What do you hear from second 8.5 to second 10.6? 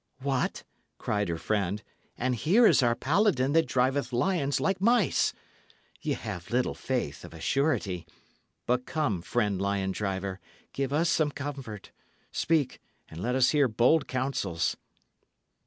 But come, friend lion driver,